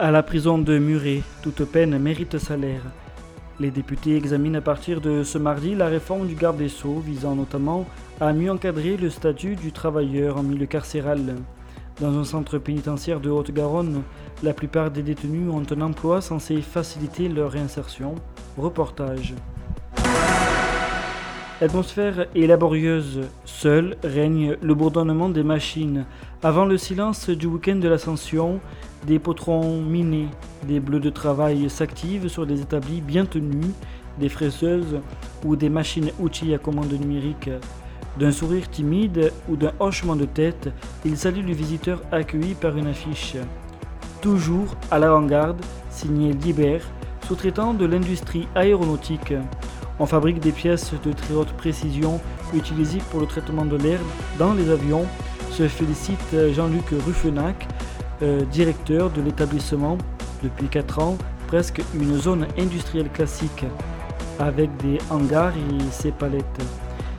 [0.00, 2.82] À la prison de Muret, toute peine mérite salaire.
[3.58, 7.34] Les députés examinent à partir de ce mardi la réforme du garde des Sceaux visant
[7.34, 7.84] notamment
[8.20, 11.34] à mieux encadrer le statut du travailleur en milieu carcéral.
[12.00, 14.04] Dans un centre pénitentiaire de Haute-Garonne,
[14.44, 18.14] la plupart des détenus ont un emploi censé faciliter leur réinsertion.
[18.56, 19.34] Reportage.
[21.60, 23.22] L'atmosphère est laborieuse.
[23.44, 26.04] Seul règne le bourdonnement des machines.
[26.40, 28.60] Avant le silence du week-end de l'ascension,
[29.08, 30.28] des potrons minés,
[30.66, 33.72] des bleus de travail s'activent sur des établis bien tenus,
[34.18, 35.00] des fraiseuses
[35.46, 37.48] ou des machines-outils à commande numérique.
[38.18, 40.68] D'un sourire timide ou d'un hochement de tête,
[41.06, 43.36] il salue le visiteur accueilli par une affiche.
[44.20, 46.80] Toujours à l'avant-garde, signé Liber,
[47.26, 49.32] sous-traitant de l'industrie aéronautique.
[49.98, 52.20] On fabrique des pièces de très haute précision
[52.52, 54.00] utilisées pour le traitement de l'air
[54.38, 55.06] dans les avions,
[55.50, 57.66] se félicite Jean-Luc Ruffenac,
[58.22, 59.98] euh, directeur de l'établissement
[60.42, 63.64] depuis 4 ans, presque une zone industrielle classique,
[64.38, 66.44] avec des hangars et ses palettes.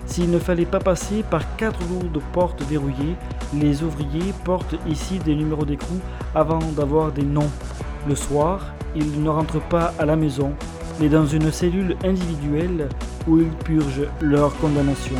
[0.05, 3.15] S'il ne fallait pas passer par quatre lourdes portes verrouillées,
[3.53, 5.99] les ouvriers portent ici des numéros d'écrou
[6.33, 7.51] avant d'avoir des noms.
[8.07, 10.53] Le soir, ils ne rentrent pas à la maison,
[10.99, 12.89] mais dans une cellule individuelle
[13.27, 15.15] où ils purgent leur condamnation.